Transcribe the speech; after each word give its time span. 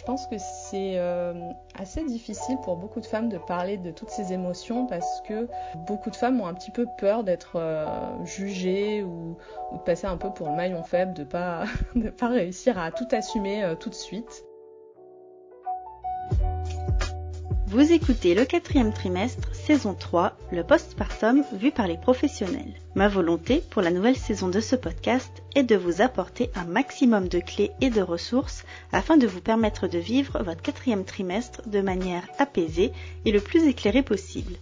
Je 0.00 0.06
pense 0.06 0.26
que 0.26 0.38
c'est 0.38 0.98
euh, 0.98 1.34
assez 1.78 2.02
difficile 2.04 2.56
pour 2.64 2.76
beaucoup 2.76 3.00
de 3.00 3.06
femmes 3.06 3.28
de 3.28 3.36
parler 3.36 3.76
de 3.76 3.90
toutes 3.90 4.08
ces 4.08 4.32
émotions 4.32 4.86
parce 4.86 5.20
que 5.28 5.46
beaucoup 5.86 6.10
de 6.10 6.16
femmes 6.16 6.40
ont 6.40 6.46
un 6.46 6.54
petit 6.54 6.70
peu 6.70 6.86
peur 6.98 7.22
d'être 7.22 7.56
euh, 7.56 7.84
jugées 8.24 9.02
ou, 9.02 9.36
de 9.72 9.78
passer 9.78 10.06
un 10.06 10.16
peu 10.16 10.32
pour 10.32 10.48
le 10.48 10.56
maillon 10.56 10.82
faible, 10.82 11.12
de 11.12 11.22
pas 11.22 11.64
de 11.94 12.08
pas 12.08 12.28
réussir 12.28 12.78
à 12.78 12.90
tout 12.92 13.06
assumer 13.12 13.62
euh, 13.62 13.74
tout 13.74 13.90
de 13.90 13.94
suite. 13.94 14.44
Vous 17.70 17.92
écoutez 17.92 18.34
le 18.34 18.44
quatrième 18.44 18.92
trimestre, 18.92 19.54
saison 19.54 19.94
3, 19.94 20.36
le 20.50 20.64
postpartum 20.64 21.44
vu 21.52 21.70
par 21.70 21.86
les 21.86 21.96
professionnels. 21.96 22.74
Ma 22.96 23.06
volonté 23.06 23.62
pour 23.70 23.80
la 23.80 23.92
nouvelle 23.92 24.16
saison 24.16 24.48
de 24.48 24.58
ce 24.58 24.74
podcast 24.74 25.30
est 25.54 25.62
de 25.62 25.76
vous 25.76 26.02
apporter 26.02 26.50
un 26.56 26.64
maximum 26.64 27.28
de 27.28 27.38
clés 27.38 27.70
et 27.80 27.88
de 27.90 28.02
ressources 28.02 28.64
afin 28.90 29.16
de 29.16 29.28
vous 29.28 29.40
permettre 29.40 29.86
de 29.86 29.98
vivre 29.98 30.42
votre 30.42 30.62
quatrième 30.62 31.04
trimestre 31.04 31.62
de 31.68 31.80
manière 31.80 32.26
apaisée 32.40 32.90
et 33.24 33.30
le 33.30 33.38
plus 33.38 33.68
éclairée 33.68 34.02
possible. 34.02 34.54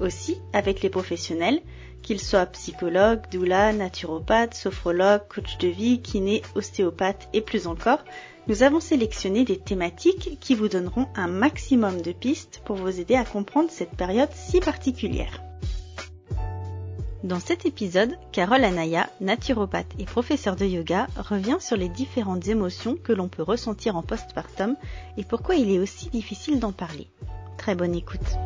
Aussi, 0.00 0.36
avec 0.52 0.82
les 0.82 0.90
professionnels, 0.90 1.60
qu'ils 2.02 2.20
soient 2.20 2.46
psychologues, 2.46 3.22
doula, 3.30 3.72
naturopathes, 3.72 4.54
sophrologues, 4.54 5.28
coach 5.28 5.58
de 5.58 5.68
vie, 5.68 6.02
kiné, 6.02 6.42
ostéopathes 6.56 7.28
et 7.32 7.40
plus 7.40 7.68
encore, 7.68 8.02
nous 8.48 8.62
avons 8.62 8.80
sélectionné 8.80 9.44
des 9.44 9.58
thématiques 9.58 10.38
qui 10.40 10.54
vous 10.54 10.68
donneront 10.68 11.06
un 11.14 11.28
maximum 11.28 12.00
de 12.00 12.12
pistes 12.12 12.62
pour 12.64 12.76
vous 12.76 12.98
aider 12.98 13.14
à 13.14 13.24
comprendre 13.24 13.70
cette 13.70 13.94
période 13.94 14.30
si 14.32 14.60
particulière. 14.60 15.42
Dans 17.24 17.40
cet 17.40 17.66
épisode, 17.66 18.16
Carole 18.32 18.64
Anaya, 18.64 19.10
naturopathe 19.20 19.92
et 19.98 20.04
professeure 20.04 20.56
de 20.56 20.64
yoga, 20.64 21.08
revient 21.16 21.58
sur 21.60 21.76
les 21.76 21.88
différentes 21.88 22.48
émotions 22.48 22.96
que 22.96 23.12
l'on 23.12 23.28
peut 23.28 23.42
ressentir 23.42 23.96
en 23.96 24.02
postpartum 24.02 24.76
et 25.16 25.24
pourquoi 25.24 25.56
il 25.56 25.70
est 25.70 25.78
aussi 25.78 26.08
difficile 26.08 26.58
d'en 26.58 26.72
parler. 26.72 27.08
Très 27.58 27.74
bonne 27.74 27.94
écoute. 27.94 28.38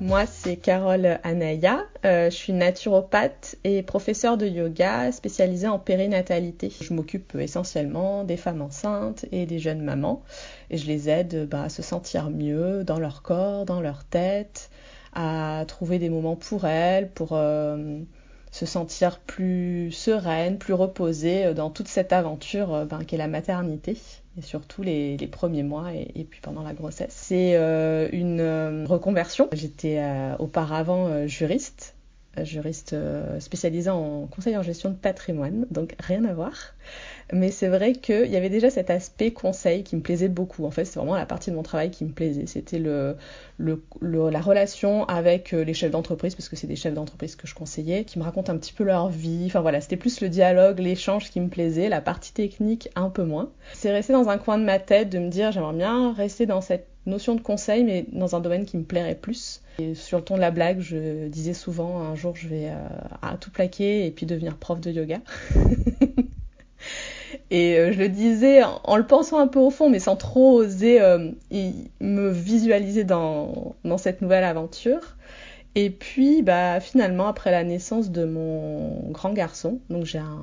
Moi, 0.00 0.24
c'est 0.24 0.56
Carole 0.56 1.18
Anaya. 1.24 1.84
Euh, 2.06 2.30
je 2.30 2.34
suis 2.34 2.54
naturopathe 2.54 3.56
et 3.64 3.82
professeure 3.82 4.38
de 4.38 4.46
yoga 4.46 5.12
spécialisée 5.12 5.68
en 5.68 5.78
périnatalité. 5.78 6.72
Je 6.80 6.94
m'occupe 6.94 7.34
essentiellement 7.34 8.24
des 8.24 8.38
femmes 8.38 8.62
enceintes 8.62 9.26
et 9.30 9.44
des 9.44 9.58
jeunes 9.58 9.82
mamans 9.82 10.22
et 10.70 10.78
je 10.78 10.86
les 10.86 11.10
aide 11.10 11.46
bah, 11.46 11.64
à 11.64 11.68
se 11.68 11.82
sentir 11.82 12.30
mieux 12.30 12.82
dans 12.82 12.98
leur 12.98 13.20
corps, 13.20 13.66
dans 13.66 13.82
leur 13.82 14.04
tête, 14.04 14.70
à 15.12 15.64
trouver 15.68 15.98
des 15.98 16.08
moments 16.08 16.36
pour 16.36 16.64
elles, 16.64 17.10
pour 17.10 17.32
euh, 17.32 17.98
se 18.50 18.66
sentir 18.66 19.20
plus 19.20 19.92
sereine, 19.92 20.58
plus 20.58 20.74
reposée 20.74 21.54
dans 21.54 21.70
toute 21.70 21.88
cette 21.88 22.12
aventure 22.12 22.74
euh, 22.74 22.84
ben, 22.84 23.04
qu'est 23.04 23.16
la 23.16 23.28
maternité 23.28 23.96
et 24.38 24.42
surtout 24.42 24.82
les, 24.82 25.16
premiers 25.30 25.62
mois 25.62 25.92
et, 25.92 26.24
puis 26.24 26.40
pendant 26.40 26.62
la 26.62 26.72
grossesse. 26.72 27.12
C'est 27.14 27.56
euh, 27.56 28.08
une 28.12 28.40
euh, 28.40 28.84
reconversion. 28.86 29.48
J'étais 29.52 29.98
euh, 29.98 30.36
auparavant 30.38 31.26
juriste, 31.26 31.94
juriste 32.42 32.96
spécialisée 33.40 33.90
en 33.90 34.26
conseil 34.26 34.56
en 34.56 34.62
gestion 34.62 34.90
de 34.90 34.94
patrimoine, 34.94 35.66
donc 35.70 35.94
rien 35.98 36.24
à 36.24 36.32
voir. 36.32 36.74
Mais 37.32 37.50
c'est 37.50 37.68
vrai 37.68 37.92
qu'il 37.92 38.26
y 38.26 38.36
avait 38.36 38.48
déjà 38.48 38.70
cet 38.70 38.90
aspect 38.90 39.30
conseil 39.32 39.84
qui 39.84 39.96
me 39.96 40.00
plaisait 40.00 40.28
beaucoup. 40.28 40.64
En 40.64 40.70
fait, 40.70 40.84
c'est 40.84 40.98
vraiment 40.98 41.14
la 41.14 41.26
partie 41.26 41.50
de 41.50 41.56
mon 41.56 41.62
travail 41.62 41.90
qui 41.90 42.04
me 42.04 42.10
plaisait. 42.10 42.46
C'était 42.46 42.78
le, 42.78 43.16
le, 43.58 43.82
la 44.00 44.40
relation 44.40 45.04
avec 45.04 45.52
les 45.52 45.74
chefs 45.74 45.90
d'entreprise, 45.90 46.34
parce 46.34 46.48
que 46.48 46.56
c'est 46.56 46.66
des 46.66 46.76
chefs 46.76 46.94
d'entreprise 46.94 47.36
que 47.36 47.46
je 47.46 47.54
conseillais, 47.54 48.04
qui 48.04 48.18
me 48.18 48.24
racontent 48.24 48.52
un 48.52 48.56
petit 48.56 48.72
peu 48.72 48.84
leur 48.84 49.08
vie. 49.08 49.44
Enfin 49.46 49.60
voilà, 49.60 49.80
c'était 49.80 49.96
plus 49.96 50.20
le 50.20 50.28
dialogue, 50.28 50.78
l'échange 50.80 51.30
qui 51.30 51.40
me 51.40 51.48
plaisait, 51.48 51.88
la 51.88 52.00
partie 52.00 52.32
technique 52.32 52.88
un 52.96 53.10
peu 53.10 53.24
moins. 53.24 53.50
C'est 53.74 53.92
resté 53.92 54.12
dans 54.12 54.28
un 54.28 54.38
coin 54.38 54.58
de 54.58 54.64
ma 54.64 54.78
tête 54.78 55.10
de 55.10 55.18
me 55.18 55.28
dire 55.28 55.52
j'aimerais 55.52 55.76
bien 55.76 56.12
rester 56.12 56.46
dans 56.46 56.60
cette 56.60 56.86
notion 57.06 57.34
de 57.34 57.40
conseil, 57.40 57.84
mais 57.84 58.06
dans 58.12 58.36
un 58.36 58.40
domaine 58.40 58.64
qui 58.64 58.76
me 58.76 58.84
plairait 58.84 59.14
plus. 59.14 59.62
Et 59.78 59.94
sur 59.94 60.18
le 60.18 60.24
ton 60.24 60.36
de 60.36 60.40
la 60.40 60.50
blague, 60.50 60.80
je 60.80 61.28
disais 61.28 61.54
souvent 61.54 62.00
un 62.00 62.14
jour 62.14 62.36
je 62.36 62.48
vais 62.48 62.68
euh, 62.68 62.88
à 63.22 63.36
tout 63.36 63.50
plaquer 63.50 64.06
et 64.06 64.10
puis 64.10 64.26
devenir 64.26 64.56
prof 64.56 64.80
de 64.80 64.90
yoga. 64.90 65.20
Et 67.50 67.78
euh, 67.78 67.92
je 67.92 67.98
le 67.98 68.08
disais 68.08 68.62
en, 68.62 68.96
le 68.96 69.06
pensant 69.06 69.38
un 69.38 69.48
peu 69.48 69.58
au 69.58 69.70
fond, 69.70 69.90
mais 69.90 69.98
sans 69.98 70.16
trop 70.16 70.54
oser 70.60 71.00
euh, 71.00 71.30
me 72.00 72.30
visualiser 72.30 73.04
dans, 73.04 73.74
dans, 73.84 73.98
cette 73.98 74.22
nouvelle 74.22 74.44
aventure. 74.44 75.16
Et 75.74 75.90
puis, 75.90 76.42
bah, 76.42 76.80
finalement, 76.80 77.26
après 77.26 77.50
la 77.50 77.64
naissance 77.64 78.10
de 78.10 78.24
mon 78.24 79.10
grand 79.10 79.32
garçon, 79.32 79.80
donc 79.88 80.04
j'ai 80.04 80.18
un, 80.18 80.42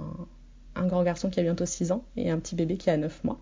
un, 0.75 0.87
grand 0.87 1.03
garçon 1.03 1.29
qui 1.29 1.39
a 1.39 1.43
bientôt 1.43 1.65
6 1.65 1.91
ans 1.91 2.03
et 2.17 2.29
un 2.29 2.39
petit 2.39 2.55
bébé 2.55 2.77
qui 2.77 2.89
a 2.89 2.97
9 2.97 3.23
mois, 3.23 3.39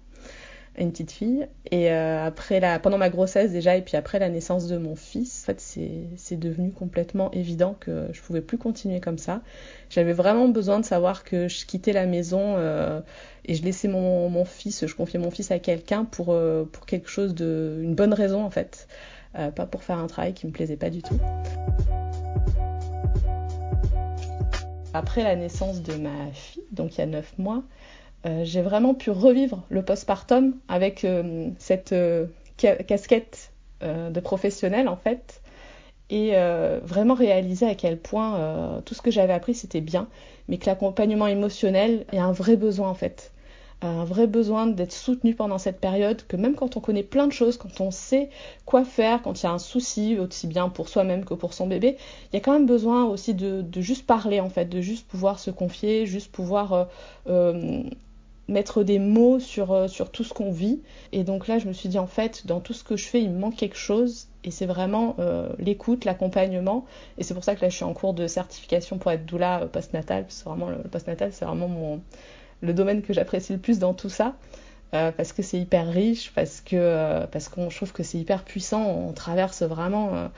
une 0.77 0.91
petite 0.91 1.11
fille. 1.11 1.47
Et 1.71 1.91
euh, 1.91 2.25
après 2.25 2.59
la, 2.59 2.79
pendant 2.79 2.97
ma 2.97 3.09
grossesse 3.09 3.51
déjà, 3.51 3.75
et 3.75 3.81
puis 3.81 3.97
après 3.97 4.19
la 4.19 4.29
naissance 4.29 4.67
de 4.67 4.77
mon 4.77 4.95
fils, 4.95 5.43
en 5.43 5.45
fait, 5.47 5.59
c'est 6.17 6.39
devenu 6.39 6.71
complètement 6.71 7.31
évident 7.31 7.75
que 7.79 8.07
je 8.11 8.21
pouvais 8.21 8.41
plus 8.41 8.57
continuer 8.57 8.99
comme 8.99 9.17
ça. 9.17 9.41
J'avais 9.89 10.13
vraiment 10.13 10.47
besoin 10.47 10.79
de 10.79 10.85
savoir 10.85 11.23
que 11.23 11.47
je 11.47 11.65
quittais 11.65 11.93
la 11.93 12.05
maison 12.05 12.55
euh, 12.57 13.01
et 13.45 13.55
je 13.55 13.63
laissais 13.63 13.87
mon, 13.87 14.29
mon, 14.29 14.45
fils, 14.45 14.85
je 14.85 14.95
confiais 14.95 15.19
mon 15.19 15.31
fils 15.31 15.51
à 15.51 15.59
quelqu'un 15.59 16.05
pour, 16.05 16.27
euh, 16.31 16.65
pour 16.71 16.85
quelque 16.85 17.09
chose 17.09 17.33
de, 17.33 17.79
une 17.81 17.95
bonne 17.95 18.13
raison 18.13 18.43
en 18.43 18.49
fait, 18.49 18.87
pas 19.33 19.65
pour 19.65 19.83
faire 19.83 19.97
un 19.97 20.07
travail 20.07 20.33
qui 20.33 20.47
me 20.47 20.51
plaisait 20.51 20.77
pas 20.77 20.89
du 20.89 21.01
tout. 21.01 21.19
Après 24.93 25.23
la 25.23 25.35
naissance 25.35 25.81
de 25.81 25.95
ma 25.95 26.31
fille, 26.31 26.63
donc 26.71 26.95
il 26.95 26.99
y 26.99 27.01
a 27.01 27.05
9 27.05 27.37
mois, 27.37 27.63
j'ai 28.43 28.61
vraiment 28.61 28.93
pu 28.93 29.11
revivre 29.11 29.63
le 29.69 29.83
postpartum 29.83 30.55
avec 30.67 31.05
euh, 31.05 31.49
cette 31.59 31.93
euh, 31.93 32.27
casquette 32.57 33.51
de 33.81 34.19
professionnel 34.19 34.87
en 34.87 34.95
fait 34.95 35.41
et 36.09 36.33
vraiment 36.83 37.13
réaliser 37.13 37.67
à 37.67 37.75
quel 37.75 37.99
point 37.99 38.81
tout 38.85 38.95
ce 38.95 39.01
que 39.01 39.11
j'avais 39.11 39.33
appris 39.33 39.53
c'était 39.53 39.81
bien 39.81 40.07
mais 40.47 40.57
que 40.57 40.65
l'accompagnement 40.65 41.27
émotionnel 41.27 42.05
est 42.11 42.17
un 42.17 42.31
vrai 42.31 42.55
besoin 42.55 42.89
en 42.89 42.93
fait. 42.93 43.31
Un 43.81 44.05
vrai 44.05 44.25
besoin 44.25 44.67
d'être 44.67 44.93
soutenu 44.93 45.35
pendant 45.35 45.57
cette 45.57 45.79
période, 45.79 46.25
que 46.27 46.37
même 46.37 46.55
quand 46.55 46.77
on 46.77 46.79
connaît 46.79 47.03
plein 47.03 47.27
de 47.27 47.33
choses, 47.33 47.57
quand 47.57 47.81
on 47.81 47.91
sait 47.91 48.29
quoi 48.65 48.85
faire, 48.85 49.21
quand 49.21 49.41
il 49.41 49.43
y 49.43 49.47
a 49.47 49.51
un 49.51 49.59
souci, 49.59 50.17
aussi 50.17 50.47
bien 50.47 50.69
pour 50.69 50.87
soi-même 50.87 51.25
que 51.25 51.33
pour 51.33 51.53
son 51.53 51.67
bébé, 51.67 51.97
il 52.31 52.35
y 52.35 52.37
a 52.37 52.39
quand 52.39 52.53
même 52.53 52.65
besoin 52.65 53.03
aussi 53.05 53.33
de, 53.33 53.65
juste 53.81 54.07
parler 54.07 54.39
en 54.39 54.49
fait, 54.49 54.65
de 54.65 54.81
juste 54.81 55.07
pouvoir 55.07 55.39
se 55.39 55.51
confier, 55.51 56.05
juste 56.05 56.31
pouvoir 56.31 56.73
euh, 56.73 56.85
euh, 57.27 57.83
mettre 58.47 58.83
des 58.83 58.99
mots 58.99 59.39
sur, 59.39 59.71
euh, 59.71 59.87
sur 59.87 60.11
tout 60.11 60.23
ce 60.23 60.33
qu'on 60.33 60.51
vit. 60.51 60.81
Et 61.11 61.23
donc 61.23 61.47
là, 61.47 61.59
je 61.59 61.67
me 61.67 61.73
suis 61.73 61.89
dit, 61.89 61.97
en 61.97 62.07
fait, 62.07 62.45
dans 62.45 62.59
tout 62.59 62.73
ce 62.73 62.83
que 62.83 62.95
je 62.95 63.05
fais, 63.05 63.21
il 63.21 63.31
me 63.31 63.39
manque 63.39 63.55
quelque 63.55 63.77
chose. 63.77 64.27
Et 64.43 64.51
c'est 64.51 64.67
vraiment 64.67 65.15
euh, 65.19 65.49
l'écoute, 65.57 66.05
l'accompagnement. 66.05 66.85
Et 67.17 67.23
c'est 67.23 67.33
pour 67.33 67.43
ça 67.43 67.55
que 67.55 67.61
là, 67.61 67.69
je 67.69 67.75
suis 67.75 67.85
en 67.85 67.93
cours 67.93 68.13
de 68.13 68.27
certification 68.27 68.97
pour 68.97 69.11
être 69.11 69.25
doula 69.25 69.61
euh, 69.61 69.67
postnatal. 69.67 70.25
C'est 70.29 70.45
vraiment 70.45 70.69
le, 70.69 70.77
postnatal, 70.77 71.33
c'est 71.33 71.45
vraiment 71.45 71.67
mon, 71.67 72.01
le 72.61 72.73
domaine 72.73 73.01
que 73.01 73.13
j'apprécie 73.13 73.53
le 73.53 73.59
plus 73.59 73.79
dans 73.79 73.93
tout 73.93 74.09
ça. 74.09 74.35
parce 74.91 75.33
que 75.33 75.41
c'est 75.41 75.59
hyper 75.59 75.87
riche, 75.91 76.31
parce 76.33 76.61
que 76.61 77.25
parce 77.25 77.49
qu'on 77.49 77.67
trouve 77.67 77.91
que 77.91 78.03
c'est 78.03 78.17
hyper 78.17 78.45
puissant. 78.45 78.81
On 78.81 79.11
traverse 79.11 79.61
vraiment 79.63 80.29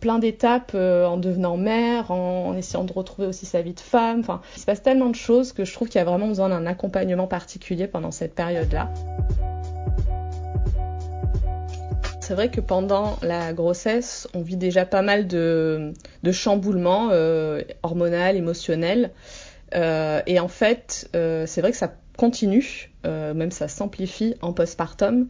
plein 0.00 0.18
d'étapes 0.18 0.72
euh, 0.74 1.06
en 1.06 1.16
devenant 1.16 1.56
mère, 1.56 2.10
en, 2.10 2.54
essayant 2.56 2.84
de 2.84 2.92
retrouver 2.92 3.26
aussi 3.26 3.46
sa 3.46 3.62
vie 3.62 3.72
de 3.72 3.80
femme. 3.80 4.20
Enfin, 4.20 4.40
il 4.56 4.60
se 4.60 4.66
passe 4.66 4.82
tellement 4.82 5.08
de 5.08 5.14
choses 5.14 5.52
que 5.52 5.64
je 5.64 5.72
trouve 5.72 5.88
qu'il 5.88 5.98
y 5.98 6.02
a 6.02 6.04
vraiment 6.04 6.28
besoin 6.28 6.48
d'un 6.48 6.66
accompagnement 6.66 7.26
particulier 7.26 7.86
pendant 7.86 8.10
cette 8.10 8.34
période-là. 8.34 8.90
C'est 12.20 12.34
vrai 12.34 12.50
que 12.50 12.60
pendant 12.60 13.16
la 13.22 13.52
grossesse, 13.52 14.28
on 14.34 14.42
vit 14.42 14.56
déjà 14.56 14.84
pas 14.84 15.02
mal 15.02 15.26
de, 15.26 15.92
de 16.22 16.32
chamboulements 16.32 17.08
euh, 17.10 17.62
hormonaux, 17.82 18.34
émotionnels. 18.34 19.10
Euh, 19.74 20.20
et 20.26 20.38
en 20.38 20.46
fait, 20.46 21.08
euh, 21.16 21.44
c'est 21.46 21.60
vrai 21.60 21.72
que 21.72 21.76
ça 21.76 21.92
continue, 22.16 22.92
même 23.04 23.50
ça 23.50 23.66
s'amplifie 23.66 24.34
en 24.42 24.52
postpartum 24.52 25.26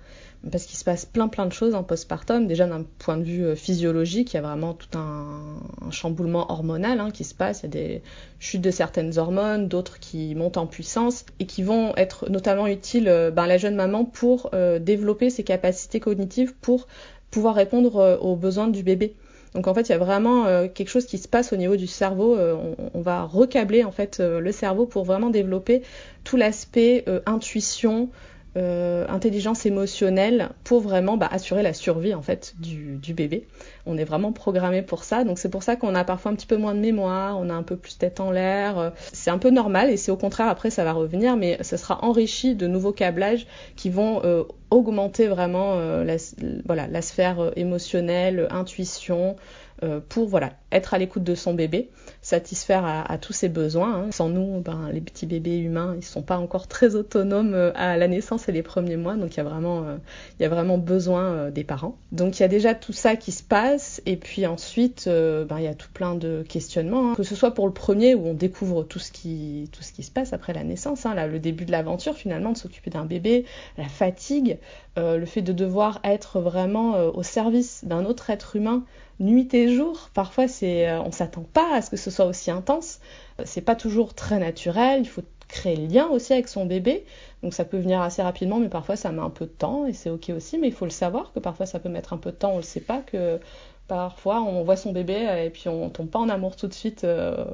parce 0.51 0.65
qu'il 0.65 0.79
se 0.79 0.85
passe 0.85 1.05
plein 1.05 1.29
plein 1.29 1.47
de 1.47 1.53
choses 1.53 1.75
en 1.75 1.83
postpartum. 1.83 2.47
Déjà 2.47 2.67
d'un 2.67 2.85
point 2.99 3.19
de 3.19 3.25
vue 3.25 3.45
euh, 3.45 3.55
physiologique, 3.55 4.33
il 4.33 4.37
y 4.37 4.39
a 4.39 4.43
vraiment 4.43 4.73
tout 4.73 4.97
un, 4.97 5.91
chamboulement 5.91 6.51
hormonal 6.51 6.99
hein, 7.01 7.11
qui 7.11 7.25
se 7.25 7.35
passe. 7.35 7.61
Il 7.61 7.63
y 7.65 7.67
a 7.67 7.69
des 7.69 8.03
chutes 8.39 8.63
de 8.63 8.71
certaines 8.71 9.19
hormones, 9.19 9.69
d'autres 9.69 9.99
qui 9.99 10.35
montent 10.35 10.57
en 10.57 10.67
puissance 10.67 11.27
et 11.41 11.47
qui 11.47 11.63
vont 11.63 11.95
être 11.97 12.31
notamment 12.31 12.67
utiles 12.67 13.09
euh, 13.09 13.31
ben, 13.31 13.43
à 13.43 13.47
la 13.47 13.59
jeune 13.59 13.75
maman 13.75 14.05
pour 14.05 14.51
euh, 14.55 14.79
développer 14.79 15.29
ses 15.29 15.45
capacités 15.45 16.01
cognitives 16.01 16.55
pour 16.61 16.87
pouvoir 17.31 17.55
répondre 17.55 18.19
aux 18.21 18.35
besoins 18.35 18.67
du 18.67 18.83
bébé. 18.83 19.15
Donc 19.55 19.69
en 19.69 19.75
fait, 19.75 19.83
il 19.83 19.93
y 19.93 19.95
a 19.95 19.99
vraiment 19.99 20.47
quelque 20.69 20.89
chose 20.89 21.07
qui 21.07 21.17
se 21.17 21.29
passe 21.29 21.53
au 21.53 21.57
niveau 21.57 21.77
du 21.77 21.87
cerveau. 21.87 22.37
On, 22.37 23.01
va 23.01 23.23
recabler 23.23 23.85
en 23.85 23.93
fait 23.93 24.19
le 24.19 24.51
cerveau 24.51 24.85
pour 24.85 25.05
vraiment 25.05 25.31
développer 25.31 25.83
tout 26.25 26.37
l'aspect 26.37 27.05
intuition, 27.27 28.09
euh, 28.57 29.07
intelligence 29.09 29.65
émotionnelle 29.67 30.51
pour 30.65 30.81
vraiment 30.81 31.17
bah, 31.17 31.29
assurer 31.31 31.63
la 31.63 31.73
survie 31.73 32.15
en 32.15 32.23
fait 32.23 32.55
du, 32.59 32.97
du, 32.97 33.15
bébé. 33.15 33.47
On 33.87 33.97
est 33.97 34.05
vraiment 34.05 34.33
programmé 34.33 34.83
pour 34.83 35.05
ça, 35.05 35.25
donc 35.25 35.39
c'est 35.39 35.49
pour 35.49 35.63
ça 35.63 35.77
qu'on 35.77 35.95
a 35.95 36.05
parfois 36.05 36.33
un 36.33 36.35
petit 36.35 36.47
peu 36.47 36.57
moins 36.57 36.75
de 36.75 36.81
mémoire, 36.81 37.39
on 37.39 37.49
a 37.49 37.55
un 37.55 37.63
peu 37.63 37.77
plus 37.77 37.99
tête 37.99 38.21
en 38.21 38.31
l'air. 38.31 38.93
C'est 39.13 39.31
un 39.31 39.39
peu 39.39 39.51
normal 39.51 39.91
et 39.91 39.97
c'est 39.97 40.11
au 40.11 40.17
contraire 40.17 40.49
après 40.49 40.71
ça 40.71 40.85
va 40.85 40.93
revenir, 40.93 41.37
mais 41.37 41.59
ce 41.63 41.77
sera 41.77 42.05
enrichi 42.05 42.55
de 42.55 42.67
nouveaux 42.67 42.93
câblages 42.93 43.47
qui 43.77 43.91
vont 43.91 44.23
euh, 44.25 44.45
augmenter 44.71 45.27
vraiment 45.27 45.75
euh, 45.75 46.05
la, 46.05 46.17
voilà, 46.65 46.87
la 46.87 47.03
sphère 47.03 47.53
émotionnelle, 47.57 48.49
intuition, 48.51 49.37
euh, 49.83 50.01
pour 50.09 50.29
voilà 50.29 50.53
être 50.73 50.95
à 50.95 50.99
l'écoute 50.99 51.25
de 51.25 51.35
son 51.35 51.55
bébé, 51.55 51.91
satisfaire 52.23 52.85
à, 52.85 53.19
tous 53.19 53.33
ses 53.33 53.49
besoins. 53.49 53.95
Hein. 53.95 54.11
Sans 54.11 54.29
nous, 54.29 54.61
ben, 54.61 54.91
les 54.93 55.01
petits 55.01 55.27
bébés 55.27 55.59
humains, 55.59 55.95
ils 55.97 56.05
sont 56.05 56.23
pas 56.23 56.39
encore 56.39 56.69
très 56.69 56.95
autonomes 56.95 57.55
euh, 57.55 57.73
à 57.75 57.97
la 57.97 58.09
naissance 58.09 58.49
et 58.49 58.53
les 58.53 58.63
premiers 58.63 58.97
mois, 58.97 59.17
donc 59.17 59.35
il 59.35 59.37
y 59.39 59.41
a 59.41 59.45
vraiment, 59.45 59.85
euh, 59.85 59.97
il 60.39 60.43
y 60.43 60.47
a 60.47 60.49
vraiment 60.49 60.79
besoin 60.79 61.51
des 61.51 61.65
parents. 61.65 61.97
Donc 62.13 62.39
il 62.39 62.43
y 62.43 62.45
a 62.45 62.49
déjà 62.49 62.75
tout 62.75 62.93
ça 62.93 63.17
qui 63.17 63.33
se 63.33 63.43
passe, 63.43 64.01
et 64.07 64.17
puis 64.17 64.47
ensuite, 64.47 65.07
ben, 65.07 65.59
il 65.59 65.65
y 65.65 65.69
a 65.69 65.75
tout 65.75 65.91
plein 65.93 66.15
de 66.15 66.45
questionnements, 66.49 67.13
hein. 67.13 67.15
que 67.17 67.23
ce 67.23 67.35
soit 67.35 67.53
pour 67.53 67.67
le 67.67 67.73
premier 67.73 68.15
où 68.15 68.27
on 68.27 68.35
découvre 68.35 68.85
tout 68.85 68.99
ce 68.99 69.11
qui, 69.13 69.69
tout 69.73 69.83
ce 69.83 69.93
qui 69.93 70.03
se 70.03 70.11
passe 70.11 70.33
après 70.33 70.53
la 70.53 70.65
naissance, 70.65 71.07
hein, 71.07 71.15
là, 71.15 71.27
le 71.27 71.39
début 71.39 71.65
de 71.65 71.73
l'aventure 71.73 72.15
finalement, 72.15 72.53
de 72.53 72.59
s'occuper 72.59 72.91
d'un 72.91 73.05
bébé, 73.05 73.45
la 73.79 73.89
fatigue, 73.89 74.59
le 74.97 75.25
fait 75.25 75.41
de 75.43 75.53
devoir 75.53 76.01
être 76.05 76.41
vraiment 76.41 76.97
au 77.07 77.23
service 77.23 77.85
d'un 77.85 78.05
autre 78.05 78.29
être 78.29 78.57
humain 78.57 78.85
nuit 79.21 79.55
et 79.55 79.75
jour. 79.75 80.11
Parfois, 80.15 80.49
c'est, 80.61 80.89
euh, 80.89 81.01
on 81.03 81.11
s'attend 81.13 81.43
pas 81.43 81.75
à 81.75 81.83
ce 81.83 81.91
que 81.91 81.97
ce 81.97 82.11
soit 82.11 82.27
aussi 82.27 82.51
intense. 82.51 83.01
C'est 83.45 83.63
pas 83.63 83.77
toujours 83.77 84.15
très 84.15 84.39
naturel. 84.39 85.01
Il 85.03 85.09
faut 85.09 85.23
créer 85.49 85.77
le 85.77 85.87
lien 85.87 86.09
aussi 86.09 86.33
avec 86.33 86.49
son 86.49 86.67
bébé. 86.67 87.05
Donc 87.43 87.55
ça 87.55 87.65
peut 87.65 87.79
venir 87.79 88.01
assez 88.03 88.23
rapidement, 88.23 88.59
mais 88.59 88.69
parfois 88.69 88.97
ça 88.97 89.11
met 89.13 89.23
un 89.23 89.31
peu 89.31 89.47
de 89.47 89.51
temps 89.51 89.87
et 89.87 89.93
c'est 89.95 90.11
ok 90.11 90.31
aussi. 90.37 90.59
Mais 90.59 90.69
il 90.69 90.75
faut 90.75 90.85
le 90.85 90.91
savoir 90.91 91.33
que 91.33 91.41
parfois 91.41 91.67
ça 91.67 91.79
peut 91.81 91.89
mettre 91.89 92.13
un 92.13 92.19
peu 92.19 92.31
de 92.31 92.37
temps. 92.37 92.53
On 92.53 92.57
le 92.59 92.63
sait 92.63 92.81
pas 92.81 93.01
que 93.01 93.41
parfois 93.89 94.43
on 94.43 94.63
voit 94.63 94.77
son 94.77 94.93
bébé 94.93 95.45
et 95.45 95.51
puis 95.51 95.69
on 95.69 95.89
tombe 95.91 96.09
pas 96.11 96.19
en 96.19 96.29
amour 96.29 96.57
tout 96.57 96.69
de 96.69 96.75
suite. 96.75 97.05
Euh, 97.05 97.45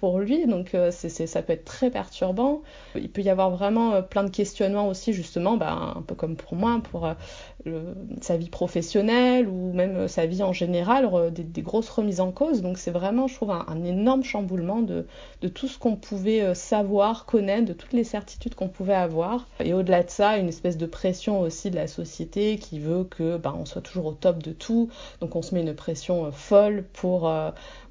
pour 0.00 0.18
lui, 0.18 0.46
donc 0.46 0.74
euh, 0.74 0.90
ça 0.90 1.42
peut 1.42 1.52
être 1.52 1.66
très 1.66 1.90
perturbant. 1.90 2.62
Il 2.94 3.10
peut 3.10 3.20
y 3.20 3.28
avoir 3.28 3.50
vraiment 3.50 3.92
euh, 3.92 4.00
plein 4.00 4.24
de 4.24 4.30
questionnements 4.30 4.88
aussi, 4.88 5.12
justement, 5.12 5.58
bah, 5.58 5.92
un 5.94 6.00
peu 6.00 6.14
comme 6.14 6.36
pour 6.36 6.54
moi, 6.54 6.80
pour 6.90 7.06
euh, 7.06 7.92
sa 8.22 8.38
vie 8.38 8.48
professionnelle 8.48 9.46
ou 9.46 9.74
même 9.74 10.08
sa 10.08 10.24
vie 10.24 10.42
en 10.42 10.54
général, 10.54 11.10
des, 11.32 11.60
grosses 11.60 11.90
remises 11.90 12.20
en 12.20 12.32
cause. 12.32 12.62
Donc 12.62 12.78
c'est 12.78 12.90
vraiment, 12.90 13.28
je 13.28 13.34
trouve, 13.34 13.50
un, 13.50 13.84
énorme 13.84 14.24
chamboulement 14.24 14.80
de, 14.80 15.06
de, 15.42 15.48
tout 15.48 15.68
ce 15.68 15.78
qu'on 15.78 15.96
pouvait 15.96 16.54
savoir, 16.54 17.26
connaître, 17.26 17.66
de 17.66 17.74
toutes 17.74 17.92
les 17.92 18.04
certitudes 18.04 18.54
qu'on 18.54 18.68
pouvait 18.68 18.94
avoir. 18.94 19.48
Et 19.62 19.74
au-delà 19.74 20.02
de 20.02 20.08
ça, 20.08 20.38
une 20.38 20.48
espèce 20.48 20.78
de 20.78 20.86
pression 20.86 21.40
aussi 21.42 21.70
de 21.70 21.76
la 21.76 21.88
société 21.88 22.56
qui 22.56 22.78
veut 22.78 23.04
que 23.04 23.36
bah, 23.36 23.54
on 23.54 23.66
soit 23.66 23.82
toujours 23.82 24.06
au 24.06 24.12
top 24.12 24.42
de 24.42 24.52
tout. 24.52 24.88
Donc 25.20 25.36
on 25.36 25.42
se 25.42 25.54
met 25.54 25.60
une 25.60 25.74
pression 25.74 26.32
folle 26.32 26.84
pour 26.94 27.30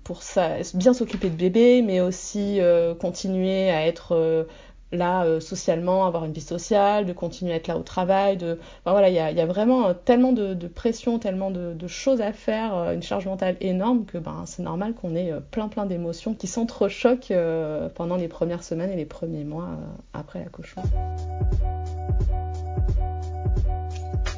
pour 0.10 0.24
bien 0.74 0.94
s'occuper 0.96 1.30
de 1.30 1.36
bébé, 1.36 1.84
mais 1.84 2.02
aussi 2.02 2.60
euh, 2.60 2.96
continuer 2.96 3.70
à 3.70 3.86
être 3.86 4.16
euh, 4.16 4.46
là 4.92 5.24
euh, 5.24 5.40
socialement, 5.40 6.08
avoir 6.08 6.26
une 6.26 6.34
vie 6.34 6.42
sociale, 6.42 7.06
de 7.06 7.14
continuer 7.14 7.54
à 7.54 7.58
être 7.58 7.68
là 7.68 7.78
au 7.78 7.84
travail. 7.84 8.36
De... 8.36 8.58
voilà, 8.88 9.10
il 9.10 9.14
y 9.14 9.20
a, 9.20 9.46
vraiment 9.46 9.94
tellement 9.94 10.32
de, 10.32 10.56
pression, 10.68 11.20
tellement 11.20 11.52
de, 11.52 11.76
choses 11.86 12.22
à 12.22 12.34
faire, 12.34 12.74
une 12.92 13.04
charge 13.04 13.28
mentale 13.28 13.56
énorme 13.62 14.06
que 14.06 14.18
ben, 14.18 14.46
c'est 14.48 14.64
normal 14.64 14.96
qu'on 14.96 15.16
ait 15.16 15.32
plein 15.52 15.68
plein 15.68 15.86
d'émotions 15.86 16.34
qui 16.34 16.48
s'entrechoquent 16.48 17.32
pendant 17.94 18.16
les 18.16 18.28
premières 18.28 18.64
semaines 18.64 18.90
et 18.90 18.96
les 18.96 19.06
premiers 19.06 19.44
mois 19.44 19.68
après 20.14 20.40
l'accouchement. 20.40 20.84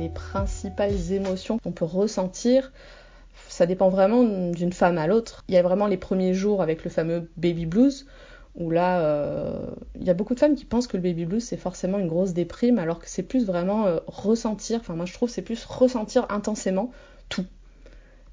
Les 0.01 0.09
principales 0.09 1.13
émotions 1.13 1.59
qu'on 1.59 1.71
peut 1.71 1.85
ressentir, 1.85 2.73
ça 3.51 3.65
dépend 3.65 3.89
vraiment 3.89 4.23
d'une 4.51 4.73
femme 4.73 4.97
à 4.97 5.07
l'autre. 5.07 5.43
Il 5.49 5.53
y 5.55 5.57
a 5.57 5.61
vraiment 5.61 5.87
les 5.87 5.97
premiers 5.97 6.33
jours 6.33 6.61
avec 6.61 6.83
le 6.83 6.89
fameux 6.89 7.29
baby 7.37 7.65
blues, 7.65 8.07
où 8.55 8.69
là, 8.69 9.01
euh, 9.01 9.67
il 9.95 10.03
y 10.03 10.09
a 10.09 10.13
beaucoup 10.13 10.33
de 10.35 10.39
femmes 10.39 10.55
qui 10.55 10.65
pensent 10.65 10.87
que 10.87 10.97
le 10.97 11.03
baby 11.03 11.25
blues 11.25 11.43
c'est 11.43 11.57
forcément 11.57 11.99
une 11.99 12.07
grosse 12.07 12.33
déprime, 12.33 12.79
alors 12.79 12.99
que 12.99 13.09
c'est 13.09 13.23
plus 13.23 13.45
vraiment 13.45 13.87
euh, 13.87 13.99
ressentir, 14.07 14.79
enfin 14.79 14.95
moi 14.95 15.05
je 15.05 15.13
trouve 15.13 15.29
c'est 15.29 15.41
plus 15.41 15.65
ressentir 15.65 16.25
intensément 16.29 16.91
tout. 17.29 17.45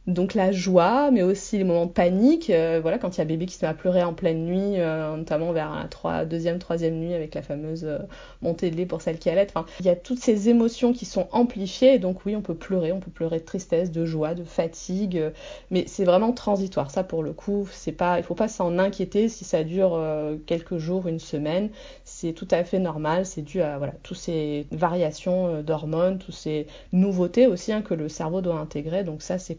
Donc 0.08 0.32
la 0.32 0.52
joie, 0.52 1.10
mais 1.10 1.20
aussi 1.20 1.58
les 1.58 1.64
moments 1.64 1.84
de 1.84 1.90
panique, 1.90 2.48
euh, 2.48 2.78
voilà, 2.80 2.96
quand 2.96 3.14
il 3.16 3.18
y 3.18 3.20
a 3.20 3.26
bébé 3.26 3.44
qui 3.44 3.56
se 3.56 3.64
met 3.64 3.68
à 3.68 3.74
pleurer 3.74 4.02
en 4.02 4.14
pleine 4.14 4.46
nuit, 4.46 4.80
euh, 4.80 5.14
notamment 5.14 5.52
vers 5.52 5.86
la 6.02 6.24
deuxième, 6.24 6.58
troisième 6.58 6.94
nuit 6.94 7.12
avec 7.12 7.34
la 7.34 7.42
fameuse 7.42 7.84
euh, 7.84 7.98
montée 8.40 8.70
de 8.70 8.76
lait 8.76 8.86
pour 8.86 9.02
celle 9.02 9.18
qui 9.18 9.28
allait. 9.28 9.46
Enfin, 9.50 9.66
il 9.80 9.84
y 9.84 9.90
a 9.90 9.96
toutes 9.96 10.18
ces 10.18 10.48
émotions 10.48 10.94
qui 10.94 11.04
sont 11.04 11.28
amplifiées, 11.30 11.96
et 11.96 11.98
donc 11.98 12.24
oui, 12.24 12.34
on 12.34 12.40
peut 12.40 12.54
pleurer, 12.54 12.90
on 12.90 13.00
peut 13.00 13.10
pleurer 13.10 13.40
de 13.40 13.44
tristesse, 13.44 13.92
de 13.92 14.06
joie, 14.06 14.32
de 14.32 14.44
fatigue, 14.44 15.22
mais 15.70 15.84
c'est 15.86 16.04
vraiment 16.04 16.32
transitoire. 16.32 16.90
Ça, 16.90 17.04
pour 17.04 17.22
le 17.22 17.34
coup, 17.34 17.68
c'est 17.70 17.92
pas, 17.92 18.18
il 18.18 18.22
faut 18.22 18.34
pas 18.34 18.48
s'en 18.48 18.78
inquiéter 18.78 19.28
si 19.28 19.44
ça 19.44 19.62
dure 19.62 20.00
quelques 20.46 20.78
jours, 20.78 21.06
une 21.06 21.18
semaine. 21.18 21.68
C'est 22.04 22.32
tout 22.32 22.48
à 22.50 22.64
fait 22.64 22.78
normal. 22.78 23.26
C'est 23.26 23.42
dû 23.42 23.60
à 23.60 23.76
voilà, 23.76 23.92
toutes 24.02 24.16
ces 24.16 24.66
variations 24.72 25.62
d'hormones, 25.62 26.18
toutes 26.18 26.34
ces 26.34 26.66
nouveautés 26.92 27.46
aussi 27.46 27.72
hein, 27.72 27.82
que 27.82 27.92
le 27.92 28.08
cerveau 28.08 28.40
doit 28.40 28.58
intégrer. 28.58 29.04
Donc 29.04 29.20
ça, 29.20 29.38
c'est 29.38 29.54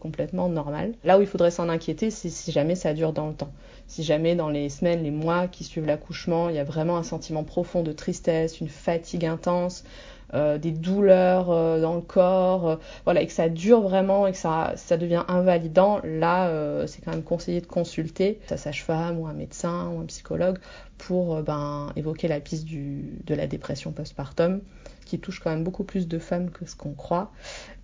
normal. 0.48 0.94
Là 1.04 1.18
où 1.18 1.20
il 1.20 1.26
faudrait 1.26 1.50
s'en 1.50 1.68
inquiéter, 1.68 2.10
c'est 2.10 2.28
si 2.28 2.52
jamais 2.52 2.74
ça 2.74 2.94
dure 2.94 3.12
dans 3.12 3.28
le 3.28 3.34
temps. 3.34 3.52
Si 3.86 4.02
jamais 4.02 4.34
dans 4.34 4.48
les 4.48 4.68
semaines, 4.68 5.02
les 5.02 5.10
mois 5.10 5.48
qui 5.48 5.64
suivent 5.64 5.86
l'accouchement, 5.86 6.48
il 6.48 6.56
y 6.56 6.58
a 6.58 6.64
vraiment 6.64 6.96
un 6.96 7.02
sentiment 7.02 7.44
profond 7.44 7.82
de 7.82 7.92
tristesse, 7.92 8.60
une 8.60 8.68
fatigue 8.68 9.26
intense, 9.26 9.84
euh, 10.32 10.58
des 10.58 10.70
douleurs 10.70 11.50
euh, 11.50 11.80
dans 11.80 11.96
le 11.96 12.00
corps, 12.00 12.68
euh, 12.68 12.76
voilà, 13.04 13.20
et 13.20 13.26
que 13.26 13.32
ça 13.32 13.48
dure 13.48 13.80
vraiment 13.80 14.28
et 14.28 14.32
que 14.32 14.38
ça, 14.38 14.74
ça 14.76 14.96
devient 14.96 15.24
invalidant, 15.26 16.00
là, 16.04 16.86
c'est 16.86 17.02
quand 17.04 17.10
même 17.10 17.24
conseillé 17.24 17.60
de 17.60 17.66
consulter 17.66 18.38
sa 18.46 18.56
sage-femme 18.56 19.18
ou 19.18 19.26
un 19.26 19.32
médecin 19.32 19.88
ou 19.88 20.00
un 20.00 20.04
psychologue 20.04 20.58
pour 20.98 21.42
ben, 21.42 21.90
évoquer 21.96 22.28
la 22.28 22.38
piste 22.40 22.66
de 22.68 23.34
la 23.34 23.46
dépression 23.46 23.90
postpartum 23.90 24.60
qui 25.04 25.18
touche 25.18 25.40
quand 25.40 25.50
même 25.50 25.64
beaucoup 25.64 25.82
plus 25.82 26.06
de 26.06 26.18
femmes 26.18 26.50
que 26.50 26.64
ce 26.66 26.76
qu'on 26.76 26.92
croit, 26.92 27.32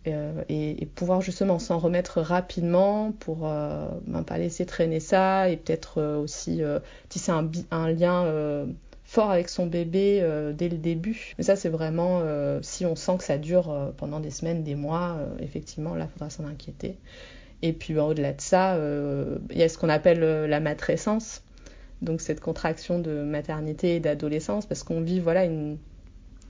euh, 0.06 0.43
et, 0.49 0.87
pouvoir 0.94 1.20
justement 1.20 1.58
s'en 1.58 1.79
remettre 1.79 2.20
rapidement 2.20 3.12
pour 3.12 3.38
ne 3.38 3.44
euh, 3.47 3.88
ben, 4.06 4.23
pas 4.23 4.38
laisser 4.38 4.67
traîner 4.67 5.00
ça, 5.00 5.49
et 5.49 5.56
peut-être 5.56 5.99
euh, 5.99 6.19
aussi 6.19 6.62
tisser 7.08 7.32
un, 7.32 7.50
un 7.70 7.91
lien 7.91 8.67
fort 9.05 9.31
avec 9.31 9.49
son 9.49 9.67
bébé 9.67 10.20
dès 10.56 10.69
le 10.69 10.79
début. 10.79 11.35
Mais 11.38 11.44
ça, 11.44 11.56
c'est 11.56 11.69
vraiment 11.69 12.23
si 12.62 12.87
on 12.87 12.97
sent 12.97 13.19
que 13.19 13.25
ça 13.25 13.38
dure 13.38 13.93
pendant 13.97 14.20
des 14.20 14.31
semaines, 14.31 14.64
des 14.64 14.75
mois, 14.75 15.19
effectivement, 15.41 15.94
là, 15.94 16.09
il 16.09 16.12
faudra 16.12 16.31
s'en 16.31 16.44
inquiéter. 16.44 16.97
Et 17.62 17.73
puis 17.73 17.94
ben, 17.94 18.02
au-delà 18.02 18.32
de 18.32 18.41
ça, 18.41 18.76
il 19.50 19.59
y 19.59 19.62
a 19.62 19.69
ce 19.69 19.79
qu'on 19.79 19.88
appelle 19.88 20.20
la 20.20 20.61
matrescence, 20.61 21.43
donc 22.02 22.20
cette 22.20 22.41
contraction 22.41 22.99
de 22.99 23.23
maternité 23.23 23.97
et 23.97 24.00
d'adolescence, 24.00 24.66
parce 24.66 24.83
qu'on 24.83 25.00
vit 25.00 25.21
voilà 25.21 25.45
une 25.45 25.78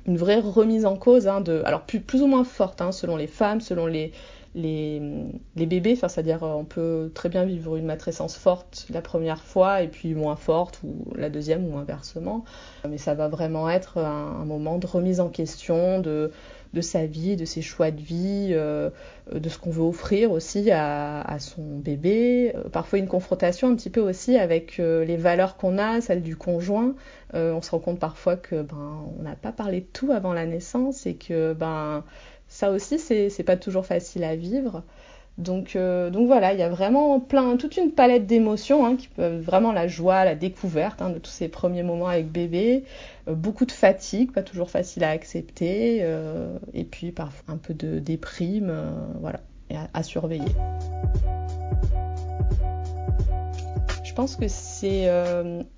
une 0.07 0.17
vraie 0.17 0.41
remise 0.41 0.87
en 0.87 0.97
cause, 0.97 1.27
hein, 1.27 1.41
de, 1.41 1.63
alors 1.65 1.83
plus, 1.83 2.23
ou 2.23 2.27
moins 2.27 2.45
forte, 2.45 2.81
hein, 2.81 2.93
selon 2.93 3.17
les 3.17 3.27
femmes, 3.27 3.61
selon 3.61 3.87
les, 3.87 4.13
les, 4.55 5.01
bébés, 5.55 5.97
c'est-à-dire 5.97 6.43
euh, 6.45 6.55
on 6.55 6.65
peut 6.65 7.11
très 7.15 7.29
bien 7.29 7.45
vivre 7.45 7.77
une 7.77 7.87
matrescence 7.87 8.37
forte 8.37 8.87
la 8.91 9.03
première 9.03 9.43
fois 9.43 9.83
et 9.83 9.89
puis 9.89 10.15
moins 10.15 10.37
forte 10.37 10.81
ou 10.83 11.13
la 11.15 11.29
deuxième 11.29 11.67
ou 11.73 11.77
inversement, 11.77 12.45
mais 12.89 12.99
ça 12.99 13.15
va 13.15 13.29
vraiment 13.29 13.69
être 13.69 13.99
un 13.99 14.45
moment 14.45 14.79
de 14.79 14.87
remise 14.87 15.21
en 15.21 15.29
question, 15.29 16.01
de, 16.01 16.31
de 16.73 16.81
sa 16.81 17.07
vie, 17.07 17.37
de 17.37 17.45
ses 17.45 17.63
choix 17.63 17.91
de 17.91 18.01
vie, 18.01 18.51
euh, 18.53 18.91
de 19.33 19.49
ce 19.49 19.59
qu'on 19.59 19.71
veut 19.71 19.83
offrir 19.83 20.31
aussi 20.33 20.71
à, 20.71 21.23
à 21.23 21.39
son 21.39 21.79
bébé. 21.79 22.53
Euh, 22.55 22.69
parfois 22.69 22.99
une 22.99 23.09
confrontation 23.09 23.69
un 23.69 23.75
petit 23.75 23.91
peu 23.91 24.01
aussi 24.01 24.37
avec 24.37 24.79
euh, 24.79 25.05
les 25.05 25.17
valeurs 25.17 25.57
qu'on 25.57 25.79
a, 25.79 26.01
celles 26.01 26.23
du 26.23 26.37
conjoint. 26.37 26.95
on 27.35 27.63
se 27.63 27.71
rend 27.71 27.81
compte 27.81 27.99
parfois 27.99 28.37
que 28.37 28.63
ben 28.63 29.05
on 29.19 29.23
n'a 29.23 29.37
pas 29.37 29.53
parlé 29.53 29.81
de 29.81 29.87
tout 29.93 30.13
avant 30.13 30.33
la 30.33 30.47
naissance 30.47 31.07
et 31.07 31.15
que 31.15 31.53
ben 31.53 32.05
ça 32.49 32.71
aussi 32.71 32.99
c'est 32.99 33.43
pas 33.45 33.57
toujours 33.57 33.87
facile 33.87 34.25
à 34.25 34.37
vivre. 34.37 34.83
Donc, 35.39 35.77
euh, 35.77 36.09
donc 36.09 36.27
voilà, 36.29 36.55
il 36.55 36.59
y 36.59 36.63
a 36.63 36.69
vraiment 36.71 37.21
plein, 37.21 37.59
toute 37.59 37.77
une 37.77 37.93
palette 37.93 38.27
d'émotions 38.27 38.87
hein, 38.87 38.97
qui 38.97 39.09
peuvent 39.09 39.41
vraiment 39.41 39.71
la 39.71 39.87
joie, 39.87 40.25
la 40.25 40.35
découverte 40.35 41.03
hein, 41.03 41.11
de 41.11 41.19
tous 41.19 41.31
ces 41.31 41.49
premiers 41.49 41.83
moments 41.83 42.09
avec 42.09 42.33
bébé, 42.33 42.85
euh, 43.29 43.35
beaucoup 43.35 43.67
de 43.67 43.73
fatigue, 43.73 44.33
pas 44.33 44.43
toujours 44.43 44.71
facile 44.71 45.05
à 45.05 45.11
accepter, 45.11 45.99
euh, 46.01 46.57
et 46.73 46.85
puis 46.85 47.13
parfois 47.13 47.53
un 47.53 47.59
peu 47.59 47.75
de 47.75 47.99
déprime, 47.99 48.73
voilà, 49.21 49.41
à, 49.93 50.03
surveiller. 50.03 50.49
Je 54.05 54.15
pense 54.15 54.37
que 54.37 54.49
c'est 54.49 55.11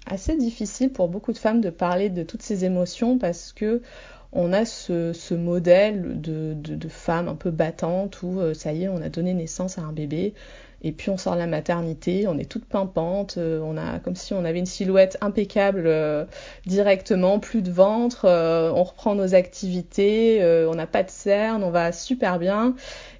assez 0.06 0.36
difficile 0.36 0.92
pour 0.92 1.08
beaucoup 1.08 1.32
de 1.32 1.38
femmes 1.38 1.60
de 1.60 1.70
parler 1.70 2.08
de 2.08 2.22
toutes 2.22 2.42
ces 2.42 2.64
émotions 2.64 3.18
parce 3.18 3.52
que 3.52 3.82
on 4.32 4.52
a 4.52 4.64
ce, 4.64 5.34
modèle 5.34 6.20
de, 6.20 6.88
femme 6.88 7.28
un 7.28 7.34
peu 7.34 7.50
battante 7.50 8.22
où 8.22 8.40
euh, 8.40 8.54
ça 8.54 8.72
y 8.72 8.84
est, 8.84 8.88
on 8.88 9.00
a 9.00 9.08
donné 9.08 9.34
naissance 9.34 9.78
à 9.78 9.82
un 9.82 9.92
bébé 9.92 10.34
Et 10.82 10.92
puis 10.92 11.10
on 11.10 11.16
sort 11.16 11.34
de 11.34 11.38
la 11.38 11.46
maternité, 11.46 12.26
on 12.28 12.38
est 12.38 12.48
toute 12.48 12.66
pimpante, 12.66 13.36
euh, 13.38 13.60
on 13.62 13.76
a 13.76 13.98
comme 14.00 14.16
si 14.16 14.34
on 14.34 14.44
avait 14.44 14.58
une 14.58 14.66
silhouette 14.66 15.16
impeccable 15.22 15.84
euh, 15.86 16.24
directement, 16.66 17.38
plus 17.38 17.62
de 17.62 17.70
ventre, 17.70 18.26
on 18.26 18.84
reprend 18.84 19.14
nos 19.14 19.34
activités, 19.34 20.40
on 20.68 20.74
n'a 20.74 20.86
pas 20.86 21.02
de 21.02 21.10
cernes, 21.10 21.64
on 21.64 21.70
va 21.70 21.92
super 21.92 22.38
bien. 22.38 22.74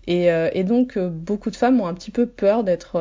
Et, 0.06 0.28
et 0.28 0.64
donc 0.64 0.98
beaucoup 0.98 1.50
de 1.50 1.56
femmes 1.56 1.80
ont 1.82 1.86
un 1.86 1.92
petit 1.92 2.10
peu 2.10 2.26
peur 2.26 2.64
d'être 2.64 2.98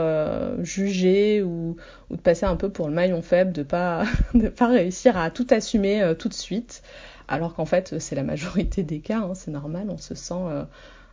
jugées 0.61 1.41
ou, 1.41 1.77
ou, 2.09 2.15
de 2.17 2.21
passer 2.21 2.45
un 2.45 2.57
peu 2.57 2.69
pour 2.69 2.89
le 2.89 2.93
maillon 2.93 3.21
faible, 3.21 3.53
de 3.53 3.63
pas 3.63 4.03
de 4.33 4.49
pas 4.49 4.67
réussir 4.67 5.17
à 5.17 5.29
tout 5.29 5.47
assumer 5.51 6.13
tout 6.19 6.27
de 6.27 6.33
suite. 6.33 6.81
Alors 7.27 7.53
qu'en 7.53 7.65
fait 7.65 7.99
c'est 7.99 8.15
la 8.15 8.23
majorité 8.23 8.83
des 8.83 8.99
cas, 8.99 9.19
hein, 9.19 9.33
c'est 9.35 9.51
normal, 9.51 9.87
on 9.89 9.97
se 9.97 10.15
sent 10.15 10.33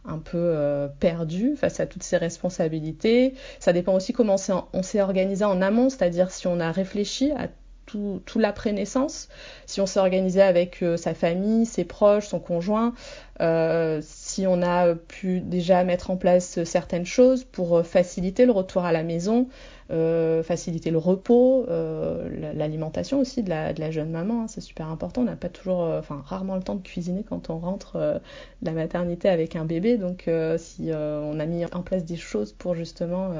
un 0.04 0.18
peu 0.18 0.38
euh, 0.38 0.88
perdu 1.00 1.56
face 1.56 1.80
à 1.80 1.86
toutes 1.86 2.02
ces 2.02 2.16
responsabilités. 2.16 3.34
Ça 3.58 3.72
dépend 3.72 3.94
aussi 3.94 4.12
comment 4.12 4.36
on 4.72 4.82
s'est 4.82 5.00
organisé 5.00 5.44
en 5.44 5.62
amont, 5.62 5.88
c'est-à-dire 5.88 6.30
si 6.30 6.46
on 6.46 6.60
a 6.60 6.70
réfléchi 6.72 7.32
à 7.32 7.48
tout, 7.86 8.22
tout 8.24 8.38
l'après-naissance, 8.38 9.28
si 9.66 9.80
on 9.80 9.86
s'est 9.86 10.00
organisé 10.00 10.40
avec 10.40 10.82
euh, 10.82 10.96
sa 10.96 11.14
famille, 11.14 11.66
ses 11.66 11.84
proches, 11.84 12.26
son 12.26 12.40
conjoint, 12.40 12.94
euh, 13.40 14.00
si 14.02 14.46
on 14.46 14.62
a 14.62 14.94
pu 14.94 15.40
déjà 15.40 15.84
mettre 15.84 16.10
en 16.10 16.16
place 16.16 16.62
certaines 16.64 17.06
choses 17.06 17.44
pour 17.44 17.84
faciliter 17.84 18.46
le 18.46 18.52
retour 18.52 18.84
à 18.84 18.92
la 18.92 19.02
maison, 19.02 19.48
euh, 19.90 20.42
faciliter 20.42 20.90
le 20.90 20.96
repos, 20.96 21.66
euh, 21.68 22.54
l'alimentation 22.54 23.20
aussi 23.20 23.42
de 23.42 23.50
la, 23.50 23.90
jeune 23.90 24.10
maman, 24.10 24.44
hein, 24.44 24.46
c'est 24.48 24.62
super 24.62 24.88
important. 24.88 25.20
On 25.20 25.24
n'a 25.24 25.36
pas 25.36 25.50
toujours, 25.50 25.84
euh, 25.84 25.98
enfin 25.98 26.22
rarement 26.24 26.56
le 26.56 26.62
temps 26.62 26.76
de 26.76 26.82
cuisiner 26.82 27.22
quand 27.22 27.50
on 27.50 27.58
rentre 27.58 27.98
de 27.98 28.66
la 28.66 28.72
maternité 28.72 29.28
avec 29.28 29.56
un 29.56 29.66
bébé, 29.66 29.98
donc 29.98 30.28
si 30.56 30.90
on 30.92 31.38
a 31.38 31.46
mis 31.46 31.66
en 31.66 31.82
place 31.82 32.04
des 32.04 32.16
choses 32.16 32.52
pour 32.52 32.74
justement 32.74 33.32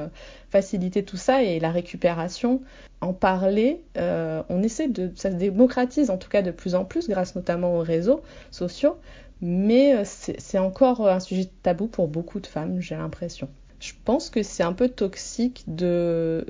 faciliter 0.49 1.03
tout 1.03 1.17
ça 1.17 1.41
et 1.43 1.59
la 1.59 1.71
récupération, 1.71 2.61
en 3.01 3.13
parler, 3.13 3.81
on 3.95 4.61
essaie 4.61 4.87
de, 4.87 5.11
ça 5.15 5.31
se 5.31 5.35
démocratise 5.35 6.09
en 6.09 6.17
tout 6.17 6.29
cas 6.29 6.41
de 6.41 6.51
plus 6.51 6.75
en 6.75 6.85
plus 6.85 7.09
grâce 7.09 7.35
notamment 7.35 7.75
aux 7.75 7.81
réseaux 7.81 8.21
sociaux, 8.51 8.97
mais 9.41 10.03
c'est 10.05 10.59
encore 10.59 11.07
un 11.07 11.19
sujet 11.19 11.49
tabou 11.63 11.87
pour 11.87 12.07
beaucoup 12.07 12.39
de 12.39 12.47
femmes, 12.47 12.79
j'ai 12.79 12.95
l'impression 12.95 13.49
je 13.79 13.93
pense 14.03 14.29
que 14.29 14.43
c'est 14.43 14.63
un 14.63 14.73
peu 14.73 14.89
toxique 14.89 15.63
de 15.67 16.45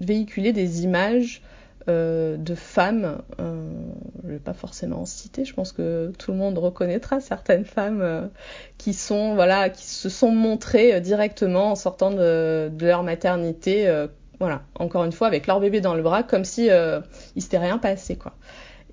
véhiculer 0.00 0.52
des 0.52 0.82
images 0.82 1.42
euh, 1.88 2.36
de 2.36 2.54
femmes, 2.54 3.22
euh, 3.40 3.70
je 4.22 4.28
ne 4.28 4.32
vais 4.32 4.38
pas 4.38 4.54
forcément 4.54 5.02
en 5.02 5.06
citer, 5.06 5.44
je 5.44 5.52
pense 5.52 5.72
que 5.72 6.12
tout 6.18 6.32
le 6.32 6.38
monde 6.38 6.56
reconnaîtra 6.58 7.20
certaines 7.20 7.66
femmes 7.66 8.00
euh, 8.00 8.26
qui 8.78 8.94
sont 8.94 9.34
voilà, 9.34 9.68
qui 9.68 9.84
se 9.84 10.08
sont 10.08 10.30
montrées 10.30 11.00
directement 11.00 11.72
en 11.72 11.76
sortant 11.76 12.10
de, 12.10 12.70
de 12.72 12.86
leur 12.86 13.02
maternité, 13.02 14.06
voilà, 14.40 14.62
encore 14.78 15.04
une 15.04 15.12
fois 15.12 15.26
avec 15.26 15.46
leur 15.46 15.60
bébé 15.60 15.80
dans 15.80 15.94
le 15.94 16.02
bras, 16.02 16.22
comme 16.22 16.44
si 16.44 16.70
il 17.36 17.42
s'était 17.42 17.58
rien 17.58 17.78
passé 17.78 18.16
quoi. 18.16 18.34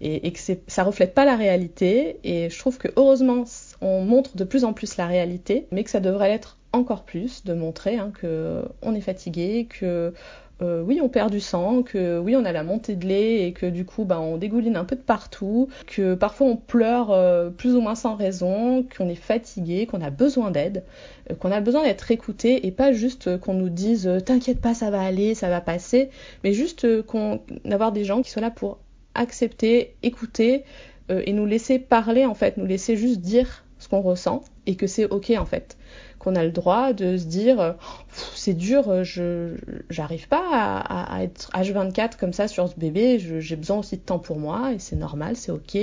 Et, 0.02 0.32
que 0.32 0.40
ça 0.68 0.84
reflète 0.84 1.14
pas 1.14 1.26
la 1.26 1.36
réalité. 1.36 2.20
Et 2.24 2.50
je 2.50 2.60
trouve 2.60 2.78
que 2.78 2.88
heureusement 2.96 3.44
on 3.82 4.02
montre 4.02 4.36
de 4.36 4.44
plus 4.44 4.64
en 4.64 4.74
plus 4.74 4.98
la 4.98 5.08
réalité, 5.08 5.68
mais 5.72 5.84
que 5.84 5.90
ça 5.90 6.00
devrait 6.00 6.30
l'être 6.30 6.58
encore 6.74 7.04
plus, 7.04 7.44
de 7.44 7.54
montrer 7.54 7.98
hein, 7.98 8.12
que 8.14 8.64
on 8.82 8.96
est 8.96 9.02
fatigué, 9.02 9.68
que 9.70 10.14
euh, 10.62 10.82
oui 10.82 11.00
on 11.02 11.10
perd 11.10 11.32
du 11.32 11.40
sang, 11.40 11.82
que 11.84 12.20
oui 12.20 12.36
on 12.36 12.46
a 12.46 12.52
la 12.52 12.64
montée 12.64 12.96
de 12.96 13.08
lait 13.08 13.48
et 13.48 13.54
que 13.54 13.66
du 13.66 13.84
coup 13.84 14.06
bah, 14.06 14.20
on 14.20 14.38
dégouline 14.38 14.78
un 14.78 14.86
peu 14.86 14.96
de 14.96 15.02
partout, 15.02 15.70
que 15.88 16.14
parfois 16.14 16.48
on 16.48 16.56
pleure 16.56 17.12
euh, 17.12 17.50
plus 17.50 17.76
ou 17.76 17.82
moins 17.82 17.96
sans 17.96 18.16
raison, 18.16 18.86
qu'on 18.96 19.10
est 19.10 19.16
fatigué, 19.16 19.88
qu'on 19.88 20.02
a 20.02 20.12
besoin 20.12 20.52
d'aide, 20.52 20.84
euh, 21.30 21.36
qu'on 21.36 21.52
a 21.52 21.62
besoin 21.62 21.84
d'être 21.84 22.12
écouté 22.12 22.68
et 22.68 22.72
pas 22.72 22.94
juste 22.94 23.38
qu'on 23.40 23.54
nous 23.54 23.70
dise 23.70 24.10
t'inquiète 24.26 24.62
pas 24.62 24.74
ça 24.74 24.92
va 24.92 25.02
aller, 25.02 25.36
ça 25.36 25.50
va 25.50 25.62
passer, 25.62 26.10
mais 26.44 26.54
juste 26.54 27.02
qu'on 27.04 27.42
d'avoir 27.66 27.92
des 27.92 28.04
gens 28.04 28.22
qui 28.22 28.30
soient 28.30 28.42
là 28.42 28.52
pour 28.52 28.78
accepter, 29.16 29.96
écouter 30.04 30.64
et 31.10 31.34
nous 31.34 31.46
laisser 31.46 31.78
parler 31.78 32.26
en 32.26 32.34
fait, 32.34 32.56
nous 32.56 32.66
laisser 32.66 32.96
juste 32.96 33.20
dire 33.20 33.66
qu'on 33.92 34.02
ressent 34.02 34.44
et 34.66 34.76
que 34.76 34.88
c'est 34.88 35.06
ok 35.06 35.34
en 35.38 35.46
fait. 35.46 35.78
Qu'on 36.18 36.36
a 36.36 36.44
le 36.44 36.52
droit 36.52 36.94
de 36.94 37.18
se 37.18 37.26
dire 37.26 37.76
c'est 38.10 38.54
dur 38.54 39.04
je 39.04 39.56
j'arrive 39.90 40.28
pas 40.28 40.80
à, 40.88 41.24
être 41.24 41.50
H24 41.54 42.16
comme 42.18 42.32
ça 42.32 42.48
sur 42.48 42.70
ce 42.70 42.76
bébé 42.76 43.20
j'ai 43.20 43.56
besoin 43.56 43.80
aussi 43.80 43.98
de 43.98 44.02
temps 44.02 44.20
pour 44.20 44.38
moi 44.38 44.72
et 44.72 44.80
c'est 44.80 44.96
normal 44.96 45.36
c'est 45.36 45.52
ok. 45.52 45.78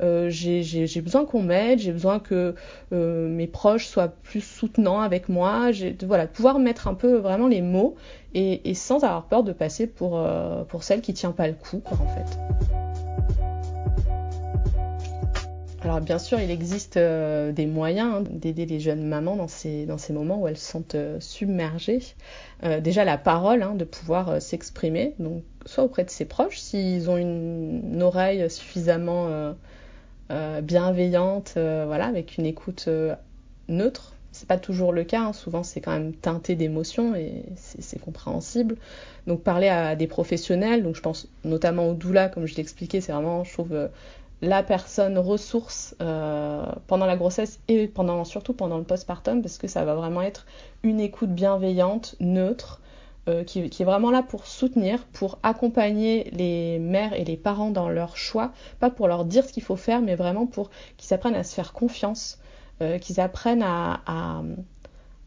Euh, 0.00 0.28
j'ai 0.30 1.00
besoin 1.00 1.24
qu'on 1.24 1.42
m'aide 1.42 1.80
j'ai 1.80 1.92
besoin 1.92 2.20
que 2.20 2.54
euh, 2.92 3.28
mes 3.28 3.46
proches 3.46 3.86
soient 3.86 4.08
plus 4.08 4.42
soutenants 4.42 5.00
avec 5.00 5.28
moi. 5.28 5.72
J'ai 5.72 5.96
voilà 6.06 6.26
pouvoir 6.26 6.58
mettre 6.58 6.86
un 6.86 6.94
peu 6.94 7.16
vraiment 7.16 7.48
les 7.48 7.62
mots 7.62 7.96
et, 8.34 8.74
sans 8.74 9.02
avoir 9.02 9.24
peur 9.24 9.42
de 9.42 9.52
passer 9.52 9.88
pour 9.88 10.18
euh, 10.18 10.62
pour 10.64 10.84
celle 10.84 11.00
qui 11.00 11.14
tient 11.14 11.32
pas 11.32 11.48
le 11.48 11.54
coup 11.54 11.78
quoi 11.78 11.98
en 12.00 12.06
fait 12.14 12.89
alors 15.82 16.02
bien 16.02 16.18
sûr, 16.18 16.38
il 16.38 16.50
existe 16.50 16.98
euh, 16.98 17.52
des 17.52 17.64
moyens 17.64 18.16
hein, 18.16 18.24
d'aider 18.28 18.66
les 18.66 18.80
jeunes 18.80 19.02
mamans 19.02 19.36
dans 19.36 19.48
ces, 19.48 19.86
dans 19.86 19.96
ces 19.96 20.12
moments 20.12 20.42
où 20.42 20.46
elles 20.46 20.58
sont 20.58 20.84
euh, 20.94 21.18
submergées. 21.20 22.00
Euh, 22.64 22.80
déjà 22.80 23.04
la 23.04 23.16
parole, 23.16 23.62
hein, 23.62 23.74
de 23.74 23.84
pouvoir 23.84 24.42
s'exprimer, 24.42 25.14
donc 25.18 25.42
soit 25.64 25.84
auprès 25.84 26.04
de 26.04 26.10
ses 26.10 26.26
proches, 26.26 26.58
s'ils 26.58 27.08
ont 27.08 27.16
une, 27.16 28.02
oreille 28.02 28.50
suffisamment 28.50 29.54
bienveillante, 30.62 31.52
voilà, 31.54 32.06
avec 32.06 32.38
une 32.38 32.46
écoute 32.46 32.88
neutre. 33.68 34.14
C'est 34.32 34.46
pas 34.46 34.58
toujours 34.58 34.92
le 34.92 35.02
cas, 35.02 35.22
hein. 35.22 35.32
souvent 35.32 35.64
c'est 35.64 35.80
quand 35.80 35.90
même 35.90 36.12
teinté 36.14 36.54
d'émotions 36.54 37.16
et 37.16 37.42
c'est 37.56 38.00
compréhensible. 38.00 38.76
Donc 39.26 39.42
parler 39.42 39.68
à 39.68 39.96
des 39.96 40.06
professionnels, 40.06 40.82
donc 40.82 40.94
je 40.94 41.02
pense 41.02 41.28
notamment 41.44 41.88
au 41.88 41.94
doula, 41.94 42.28
comme 42.28 42.46
je 42.46 42.54
l'expliquais, 42.54 43.00
c'est 43.00 43.12
vraiment, 43.12 43.44
je 43.44 43.52
trouve, 43.52 43.88
la 44.42 44.62
personne 44.62 45.18
ressource 45.18 45.94
euh, 46.00 46.64
pendant 46.86 47.06
la 47.06 47.16
grossesse 47.16 47.60
et 47.68 47.88
pendant, 47.88 48.24
surtout 48.24 48.54
pendant 48.54 48.78
le 48.78 48.84
postpartum 48.84 49.42
parce 49.42 49.58
que 49.58 49.68
ça 49.68 49.84
va 49.84 49.94
vraiment 49.94 50.22
être 50.22 50.46
une 50.82 51.00
écoute 51.00 51.30
bienveillante, 51.30 52.16
neutre, 52.20 52.80
euh, 53.28 53.44
qui, 53.44 53.68
qui, 53.68 53.82
est 53.82 53.84
vraiment 53.84 54.10
là 54.10 54.22
pour 54.22 54.46
soutenir, 54.46 55.04
pour 55.12 55.38
accompagner 55.42 56.30
les 56.32 56.78
mères 56.78 57.12
et 57.12 57.24
les 57.24 57.36
parents 57.36 57.70
dans 57.70 57.90
leur 57.90 58.16
choix, 58.16 58.52
pas 58.78 58.88
pour 58.88 59.08
leur 59.08 59.26
dire 59.26 59.44
ce 59.44 59.52
qu'il 59.52 59.62
faut 59.62 59.76
faire, 59.76 60.00
mais 60.00 60.14
vraiment 60.14 60.46
pour 60.46 60.70
qu'ils 60.96 61.12
apprennent 61.12 61.34
à 61.34 61.44
se 61.44 61.54
faire 61.54 61.74
confiance, 61.74 62.38
euh, 62.80 62.98
qu'ils 62.98 63.20
apprennent 63.20 63.62
à, 63.62 64.00
à 64.06 64.42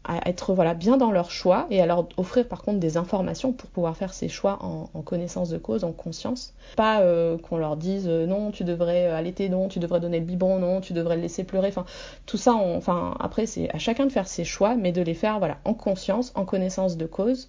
à 0.04 0.28
être 0.28 0.52
voilà 0.54 0.74
bien 0.74 0.96
dans 0.96 1.10
leur 1.10 1.30
choix 1.30 1.66
et 1.70 1.80
à 1.80 1.86
leur 1.86 2.06
offrir 2.16 2.46
par 2.46 2.62
contre 2.62 2.78
des 2.78 2.96
informations 2.96 3.52
pour 3.52 3.70
pouvoir 3.70 3.96
faire 3.96 4.12
ces 4.12 4.28
choix 4.28 4.58
en, 4.62 5.02
connaissance 5.02 5.48
de 5.48 5.58
cause, 5.58 5.84
en 5.84 5.92
conscience. 5.92 6.54
Pas 6.76 7.00
euh, 7.00 7.38
qu'on 7.38 7.56
leur 7.56 7.76
dise 7.76 8.06
euh, 8.06 8.26
non 8.26 8.50
tu 8.50 8.64
devrais 8.64 9.06
allaiter, 9.06 9.48
non 9.48 9.68
tu 9.68 9.78
devrais 9.78 10.00
donner 10.00 10.20
le 10.20 10.26
biberon, 10.26 10.58
non 10.58 10.80
tu 10.80 10.92
devrais 10.92 11.16
le 11.16 11.22
laisser 11.22 11.44
pleurer. 11.44 11.68
Enfin 11.68 11.86
tout 12.26 12.36
ça, 12.36 12.54
enfin 12.54 13.14
après 13.18 13.46
c'est 13.46 13.74
à 13.74 13.78
chacun 13.78 14.06
de 14.06 14.12
faire 14.12 14.28
ses 14.28 14.44
choix, 14.44 14.76
mais 14.76 14.92
de 14.92 15.02
les 15.02 15.14
faire 15.14 15.38
voilà 15.38 15.58
en 15.64 15.74
conscience, 15.74 16.32
en 16.34 16.44
connaissance 16.44 16.96
de 16.96 17.06
cause. 17.06 17.48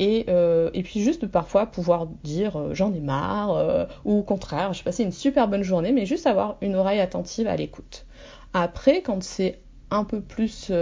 Et, 0.00 0.24
euh, 0.28 0.70
et 0.74 0.82
puis 0.82 1.00
juste 1.00 1.24
parfois 1.28 1.66
pouvoir 1.66 2.08
dire 2.24 2.74
j'en 2.74 2.92
ai 2.92 2.98
marre 2.98 3.86
ou 4.04 4.18
au 4.18 4.22
contraire 4.24 4.72
j'ai 4.72 4.82
passé 4.82 5.04
une 5.04 5.12
super 5.12 5.46
bonne 5.46 5.62
journée 5.62 5.92
mais 5.92 6.04
juste 6.04 6.26
avoir 6.26 6.56
une 6.62 6.74
oreille 6.74 6.98
attentive 6.98 7.46
à 7.46 7.54
l'écoute. 7.54 8.04
Après 8.52 9.02
quand 9.02 9.22
c'est 9.22 9.60
un 9.92 10.02
peu 10.02 10.20
plus 10.20 10.72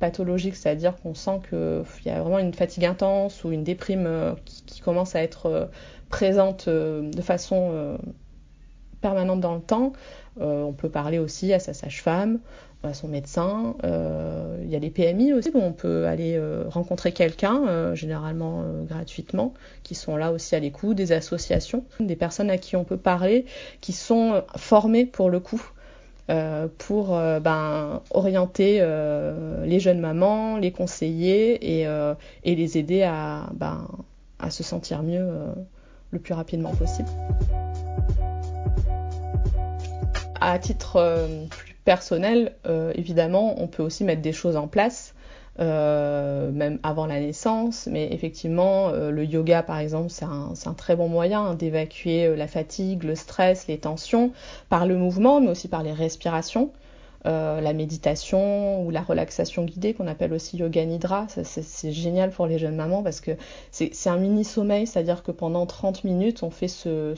pathologique, 0.00 0.56
c'est-à-dire 0.56 0.96
qu'on 0.96 1.14
sent 1.14 1.40
qu'il 1.48 2.06
y 2.06 2.10
a 2.10 2.20
vraiment 2.20 2.40
une 2.40 2.54
fatigue 2.54 2.86
intense 2.86 3.44
ou 3.44 3.52
une 3.52 3.62
déprime 3.62 4.06
euh, 4.06 4.32
qui, 4.44 4.80
commence 4.80 5.14
à 5.14 5.22
être 5.22 5.46
euh, 5.46 5.66
présente 6.08 6.66
euh, 6.66 7.08
de 7.10 7.22
façon 7.22 7.98
permanente 9.00 9.40
dans 9.40 9.54
le 9.54 9.60
temps. 9.60 9.92
on 10.38 10.72
peut 10.72 10.88
parler 10.88 11.18
aussi 11.18 11.52
à 11.52 11.58
sa 11.58 11.72
sage-femme, 11.72 12.40
à 12.82 12.92
son 12.92 13.08
médecin. 13.08 13.74
Il 13.82 14.68
y 14.68 14.76
a 14.76 14.78
les 14.78 14.90
PMI 14.90 15.32
aussi, 15.32 15.50
on 15.54 15.72
peut 15.72 16.06
aller 16.06 16.38
rencontrer 16.68 17.12
quelqu'un, 17.12 17.94
généralement 17.94 18.62
gratuitement, 18.86 19.54
qui 19.84 19.94
sont 19.94 20.16
là 20.16 20.32
aussi 20.32 20.54
à 20.54 20.60
l'écoute, 20.60 20.96
des 20.96 21.12
associations, 21.12 21.84
des 21.98 22.16
personnes 22.16 22.50
à 22.50 22.58
qui 22.58 22.76
on 22.76 22.84
peut 22.84 22.98
parler, 22.98 23.46
qui 23.80 23.94
sont 23.94 24.42
formées 24.56 25.06
pour 25.06 25.30
le 25.30 25.40
coup 25.40 25.62
pour 26.78 27.16
euh, 27.16 27.40
ben, 27.40 28.02
orienter 28.10 28.78
euh, 28.80 29.64
les 29.66 29.80
jeunes 29.80 30.00
mamans, 30.00 30.58
les 30.58 30.70
conseiller 30.70 31.80
et, 31.80 31.86
les 32.44 32.78
aider 32.78 33.00
ben, 33.54 33.88
à, 34.38 34.50
se 34.50 34.62
sentir 34.62 35.02
mieux 35.02 35.28
le 36.10 36.18
plus 36.18 36.34
rapidement 36.34 36.74
possible. 36.74 37.08
À 40.40 40.58
titre 40.58 41.28
plus 41.50 41.74
personnel, 41.84 42.54
évidemment, 42.94 43.60
on 43.60 43.66
peut 43.66 43.82
aussi 43.82 44.04
mettre 44.04 44.22
des 44.22 44.32
choses 44.32 44.56
en 44.56 44.68
place 44.68 45.14
euh, 45.60 46.50
même 46.52 46.78
avant 46.82 47.06
la 47.06 47.20
naissance. 47.20 47.86
Mais 47.90 48.12
effectivement, 48.12 48.88
euh, 48.88 49.10
le 49.10 49.24
yoga, 49.24 49.62
par 49.62 49.78
exemple, 49.78 50.10
c'est 50.10 50.24
un, 50.24 50.52
un, 50.64 50.74
très 50.74 50.96
bon 50.96 51.08
moyen 51.08 51.42
hein, 51.42 51.54
d'évacuer 51.54 52.26
euh, 52.26 52.36
la 52.36 52.46
fatigue, 52.46 53.02
le 53.02 53.14
stress, 53.14 53.66
les 53.66 53.78
tensions, 53.78 54.32
par 54.68 54.86
le 54.86 54.96
mouvement, 54.96 55.40
mais 55.40 55.48
aussi 55.48 55.68
par 55.68 55.82
les 55.82 55.92
respirations. 55.92 56.70
Euh, 57.26 57.60
la 57.60 57.74
méditation 57.74 58.82
ou 58.82 58.90
la 58.90 59.02
relaxation 59.02 59.64
guidée 59.64 59.92
qu'on 59.92 60.06
appelle 60.06 60.32
aussi 60.32 60.56
yoga 60.56 60.82
nidra. 60.86 61.26
C'est 61.28 61.92
génial 61.92 62.30
pour 62.30 62.46
les 62.46 62.58
jeunes 62.58 62.76
mamans 62.76 63.02
parce 63.02 63.20
que 63.20 63.32
c'est 63.70 64.08
un 64.08 64.16
mini 64.16 64.42
sommeil, 64.42 64.86
c'est-à-dire 64.86 65.22
que 65.22 65.30
pendant 65.30 65.66
30 65.66 66.04
minutes 66.04 66.42
on 66.42 66.50
fait 66.50 66.68
ce, 66.68 67.14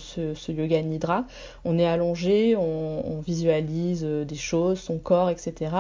yoga 0.51 0.83
nidra, 0.83 1.25
on 1.65 1.79
est 1.79 1.87
allongé, 1.87 2.57
on, 2.57 3.21
visualise 3.25 4.03
euh, 4.05 4.25
des 4.25 4.35
choses, 4.35 4.81
son 4.81 4.99
corps, 4.99 5.31
etc. 5.31 5.71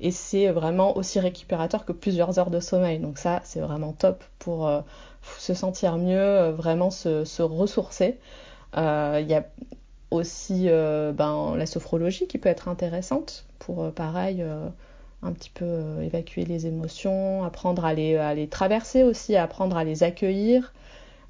Et 0.00 0.10
c'est 0.10 0.48
vraiment 0.48 0.96
aussi 0.96 1.20
récupérateur 1.20 1.84
que 1.84 1.92
plusieurs 1.92 2.38
heures 2.38 2.50
de 2.50 2.60
sommeil. 2.60 2.98
Donc 2.98 3.18
ça 3.18 3.42
c'est 3.44 3.60
vraiment 3.60 3.92
top 3.92 4.24
pour 4.38 4.66
euh, 4.66 4.80
se 5.38 5.52
sentir 5.52 5.98
mieux, 5.98 6.50
vraiment 6.50 6.90
se, 6.90 7.24
se 7.26 7.42
ressourcer. 7.42 8.18
Il 8.74 9.26
y 9.28 9.34
a 9.34 9.44
aussi 10.16 10.64
euh, 10.68 11.12
ben, 11.12 11.54
la 11.56 11.66
sophrologie 11.66 12.26
qui 12.26 12.38
peut 12.38 12.48
être 12.48 12.68
intéressante 12.68 13.46
pour, 13.58 13.84
euh, 13.84 13.90
pareil, 13.90 14.42
euh, 14.42 14.68
un 15.22 15.32
petit 15.32 15.50
peu 15.50 16.02
évacuer 16.02 16.44
les 16.44 16.66
émotions, 16.66 17.44
apprendre 17.44 17.84
à 17.84 17.94
les, 17.94 18.48
traverser 18.50 19.02
aussi, 19.02 19.36
apprendre 19.36 19.76
à 19.76 19.84
les 19.84 20.02
accueillir. 20.02 20.72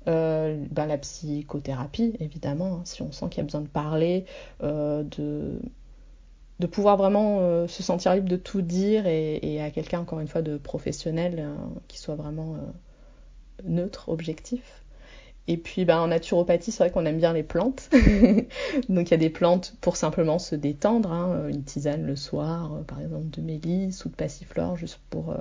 Ben, 0.06 0.86
la 0.86 0.98
psychothérapie, 0.98 2.14
évidemment, 2.20 2.76
hein, 2.76 2.82
si 2.84 3.02
on 3.02 3.10
sent 3.10 3.26
qu'il 3.28 3.38
y 3.38 3.40
a 3.40 3.44
besoin 3.44 3.62
de 3.62 3.66
parler, 3.66 4.24
de, 4.62 5.58
pouvoir 6.70 6.96
vraiment 6.96 7.66
se 7.66 7.82
sentir 7.82 8.14
libre 8.14 8.28
de 8.28 8.36
tout 8.36 8.62
dire 8.62 9.06
et 9.06 9.60
à 9.60 9.70
quelqu'un, 9.70 10.00
encore 10.00 10.20
une 10.20 10.28
fois, 10.28 10.42
de 10.42 10.58
professionnel 10.58 11.48
qui 11.88 11.98
soit 11.98 12.14
vraiment 12.14 12.56
neutre, 13.64 14.08
objectif. 14.08 14.84
Et 15.48 15.56
puis 15.56 15.84
ben, 15.84 16.00
en 16.00 16.08
naturopathie, 16.08 16.72
c'est 16.72 16.82
vrai 16.82 16.90
qu'on 16.90 17.06
aime 17.06 17.18
bien 17.18 17.32
les 17.32 17.42
plantes. 17.42 17.88
Donc 18.88 19.08
il 19.08 19.10
y 19.10 19.14
a 19.14 19.18
des 19.18 19.30
plantes 19.30 19.74
pour 19.80 19.96
simplement 19.96 20.38
se 20.38 20.56
détendre, 20.56 21.12
hein. 21.12 21.48
une 21.48 21.62
tisane 21.62 22.04
le 22.04 22.16
soir, 22.16 22.74
euh, 22.74 22.82
par 22.82 23.00
exemple 23.00 23.30
de 23.30 23.40
mélisse 23.40 24.04
ou 24.04 24.08
de 24.08 24.14
passiflore, 24.14 24.76
juste 24.76 24.98
pour 25.08 25.30
euh, 25.30 25.36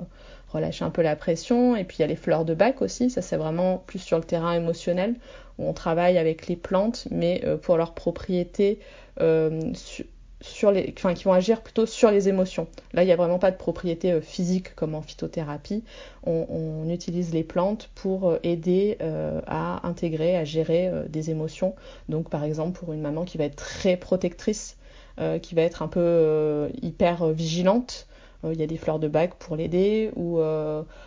relâcher 0.48 0.84
un 0.84 0.90
peu 0.90 1.02
la 1.02 1.16
pression. 1.16 1.74
Et 1.74 1.84
puis 1.84 1.98
il 1.98 2.00
y 2.02 2.04
a 2.04 2.08
les 2.08 2.16
fleurs 2.16 2.44
de 2.44 2.54
bac 2.54 2.82
aussi, 2.82 3.10
ça 3.10 3.20
c'est 3.20 3.36
vraiment 3.36 3.78
plus 3.86 3.98
sur 3.98 4.18
le 4.18 4.24
terrain 4.24 4.52
émotionnel, 4.52 5.16
où 5.58 5.66
on 5.66 5.72
travaille 5.72 6.18
avec 6.18 6.46
les 6.46 6.56
plantes, 6.56 7.08
mais 7.10 7.42
euh, 7.44 7.56
pour 7.56 7.76
leurs 7.76 7.94
propriétés 7.94 8.78
sur 10.46 10.70
les, 10.70 10.92
enfin, 10.96 11.14
qui 11.14 11.24
vont 11.24 11.32
agir 11.32 11.60
plutôt 11.60 11.86
sur 11.86 12.10
les 12.10 12.28
émotions. 12.28 12.66
Là, 12.92 13.02
il 13.02 13.06
n'y 13.06 13.12
a 13.12 13.16
vraiment 13.16 13.38
pas 13.38 13.50
de 13.50 13.56
propriété 13.56 14.12
euh, 14.12 14.20
physique 14.20 14.74
comme 14.74 14.94
en 14.94 15.02
phytothérapie. 15.02 15.84
On, 16.24 16.88
utilise 16.88 17.32
les 17.34 17.42
plantes 17.42 17.90
pour 17.94 18.30
euh, 18.30 18.38
aider 18.42 18.96
euh, 19.00 19.40
à 19.46 19.86
intégrer, 19.86 20.36
à 20.36 20.44
gérer 20.44 20.90
des 21.08 21.30
émotions. 21.30 21.74
Donc, 22.08 22.30
par 22.30 22.44
exemple, 22.44 22.78
pour 22.78 22.92
une 22.92 23.00
maman 23.00 23.24
qui 23.24 23.38
va 23.38 23.44
être 23.44 23.56
très 23.56 23.96
protectrice, 23.96 24.76
qui 25.40 25.54
va 25.54 25.62
être 25.62 25.82
un 25.82 25.88
peu 25.88 26.68
hyper 26.82 27.28
vigilante, 27.28 28.06
il 28.44 28.60
y 28.60 28.62
a 28.62 28.66
des 28.66 28.76
fleurs 28.76 28.98
de 28.98 29.08
bac 29.08 29.34
pour 29.38 29.56
l'aider, 29.56 30.10
ou, 30.14 30.38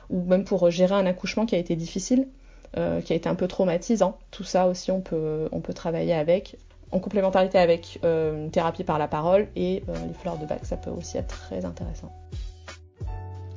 même 0.10 0.44
pour 0.44 0.70
gérer 0.72 0.96
un 0.96 1.06
accouchement 1.06 1.46
qui 1.46 1.56
a 1.56 1.60
été 1.60 1.76
difficile. 1.76 2.28
qui 2.74 3.14
a 3.14 3.16
été 3.16 3.30
un 3.30 3.36
peu 3.36 3.48
traumatisant. 3.48 4.18
Tout 4.32 4.44
ça 4.44 4.68
aussi, 4.68 4.92
on 4.92 5.02
peut, 5.02 5.48
on 5.52 5.60
peut 5.60 5.74
travailler 5.74 6.14
avec 6.14 6.58
en 6.92 7.00
complémentarité 7.00 7.58
avec 7.58 8.00
euh, 8.04 8.46
une 8.46 8.52
thérapie 8.52 8.84
par 8.84 9.00
la 9.00 9.08
parole 9.08 9.48
et 9.56 9.84
euh, 9.90 9.94
les 10.08 10.14
fleurs 10.14 10.38
de 10.38 10.46
bac, 10.46 10.62
ça 10.64 10.78
peut 10.78 10.90
aussi 10.90 11.18
être 11.18 11.28
très 11.28 11.66
intéressant. 11.66 12.12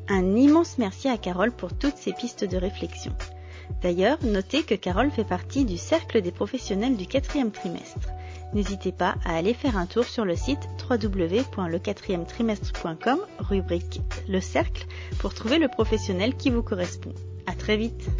Un 0.08 0.36
immense 0.36 0.78
merci 0.78 1.08
à 1.08 1.16
Carole 1.16 1.52
pour 1.52 1.72
toutes 1.72 1.96
ces 1.96 2.12
pistes 2.12 2.44
de 2.44 2.56
réflexion. 2.56 3.12
D'ailleurs, 3.80 4.18
notez 4.22 4.64
que 4.64 4.74
Carole 4.74 5.10
fait 5.10 5.24
partie 5.24 5.64
du 5.64 5.78
cercle 5.78 6.20
des 6.20 6.32
professionnels 6.32 6.96
du 6.96 7.06
quatrième 7.06 7.50
trimestre. 7.50 8.10
N'hésitez 8.52 8.92
pas 8.92 9.14
à 9.24 9.34
aller 9.36 9.54
faire 9.54 9.78
un 9.78 9.86
tour 9.86 10.04
sur 10.04 10.26
le 10.26 10.36
site 10.36 10.68
www.le4e-trimestre.com, 10.90 13.18
rubrique 13.38 14.02
Le 14.28 14.40
Cercle, 14.40 14.86
pour 15.18 15.32
trouver 15.32 15.58
le 15.58 15.68
professionnel 15.68 16.36
qui 16.36 16.50
vous 16.50 16.62
correspond. 16.62 17.14
À 17.46 17.54
très 17.54 17.78
vite! 17.78 18.10